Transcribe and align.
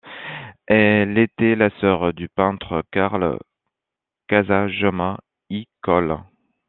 Elle 0.65 1.19
était 1.19 1.55
la 1.55 1.69
sœur 1.79 2.11
du 2.11 2.27
peintre 2.27 2.81
Carles 2.89 3.37
Casagemas 4.27 5.19
i 5.51 5.67
Coll. 5.83 6.17